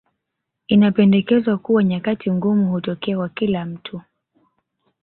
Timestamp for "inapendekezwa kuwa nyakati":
0.67-2.31